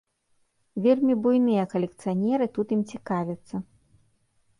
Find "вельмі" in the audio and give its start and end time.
0.85-1.13